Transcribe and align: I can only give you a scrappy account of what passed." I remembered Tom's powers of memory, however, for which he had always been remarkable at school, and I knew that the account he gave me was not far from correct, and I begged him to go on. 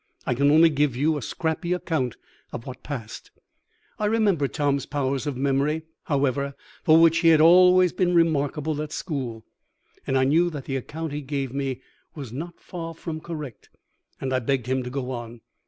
I 0.25 0.33
can 0.33 0.49
only 0.49 0.71
give 0.71 0.95
you 0.95 1.15
a 1.15 1.21
scrappy 1.21 1.73
account 1.73 2.17
of 2.51 2.65
what 2.65 2.81
passed." 2.81 3.29
I 3.99 4.05
remembered 4.07 4.51
Tom's 4.51 4.87
powers 4.87 5.27
of 5.27 5.37
memory, 5.37 5.83
however, 6.05 6.55
for 6.83 6.99
which 6.99 7.19
he 7.19 7.27
had 7.27 7.39
always 7.39 7.93
been 7.93 8.15
remarkable 8.15 8.81
at 8.81 8.91
school, 8.91 9.45
and 10.07 10.17
I 10.17 10.23
knew 10.23 10.49
that 10.49 10.65
the 10.65 10.75
account 10.77 11.11
he 11.13 11.21
gave 11.21 11.53
me 11.53 11.81
was 12.15 12.33
not 12.33 12.59
far 12.59 12.95
from 12.95 13.19
correct, 13.21 13.69
and 14.19 14.33
I 14.33 14.39
begged 14.39 14.65
him 14.65 14.81
to 14.81 14.89
go 14.89 15.11
on. 15.11 15.41